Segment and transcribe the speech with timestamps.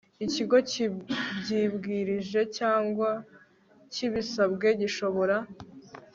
[0.25, 3.09] Ikigo kibyibwirije cyangwa
[3.93, 5.37] kibisabwe gishobora